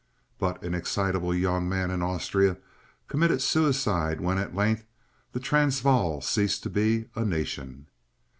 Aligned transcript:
(But 0.39 0.63
an 0.63 0.73
excitable 0.73 1.31
young 1.31 1.69
man 1.69 1.91
in 1.91 2.01
Austria 2.01 2.57
committed 3.07 3.39
suicide 3.39 4.19
when 4.19 4.39
at 4.39 4.55
length 4.55 4.87
the 5.31 5.39
Transvaal 5.39 6.21
ceased 6.21 6.63
to 6.63 6.71
be 6.71 7.07
a 7.15 7.23
"nation.") 7.23 7.85